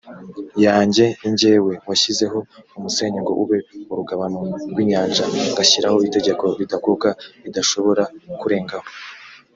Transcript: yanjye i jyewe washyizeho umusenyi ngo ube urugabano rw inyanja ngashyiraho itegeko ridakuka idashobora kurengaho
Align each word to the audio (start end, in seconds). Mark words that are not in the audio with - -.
yanjye 0.65 1.05
i 1.27 1.29
jyewe 1.39 1.73
washyizeho 1.87 2.39
umusenyi 2.77 3.19
ngo 3.21 3.33
ube 3.43 3.57
urugabano 3.91 4.39
rw 4.69 4.77
inyanja 4.83 5.23
ngashyiraho 5.51 5.97
itegeko 6.07 6.43
ridakuka 6.59 7.09
idashobora 7.47 8.03
kurengaho 8.41 8.87